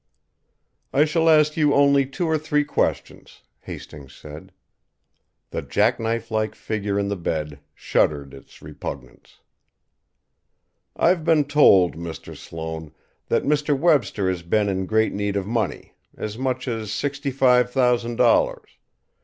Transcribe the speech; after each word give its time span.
"I 0.91 1.05
shall 1.05 1.29
ask 1.29 1.55
you 1.55 1.75
only 1.75 2.07
two 2.07 2.25
or 2.25 2.39
three 2.39 2.63
questions," 2.63 3.43
Hastings 3.59 4.15
said. 4.15 4.51
The 5.51 5.61
jackknife 5.61 6.31
like 6.31 6.55
figure 6.55 6.97
in 6.97 7.07
the 7.07 7.15
bed 7.15 7.59
shuddered 7.75 8.33
its 8.33 8.63
repugnance. 8.63 9.41
"I've 10.95 11.23
been 11.23 11.43
told, 11.43 11.95
Mr. 11.95 12.35
Sloane, 12.35 12.95
that 13.27 13.43
Mr. 13.43 13.77
Webster 13.77 14.27
has 14.27 14.41
been 14.41 14.69
in 14.69 14.87
great 14.87 15.13
need 15.13 15.35
of 15.35 15.45
money, 15.45 15.93
as 16.17 16.35
much 16.35 16.67
as 16.67 16.91
sixty 16.91 17.29
five 17.29 17.69
thousand 17.69 18.15
dollars. 18.15 18.79